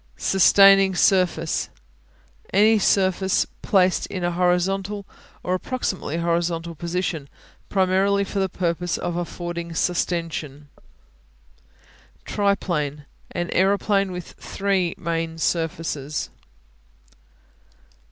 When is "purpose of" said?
8.49-9.15